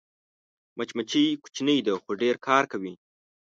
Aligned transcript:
مچمچۍ 0.77 1.25
کوچنۍ 1.43 1.77
ده 1.85 1.93
خو 2.01 2.11
ډېر 2.21 2.35
کار 2.47 2.63
کوي 2.71 2.93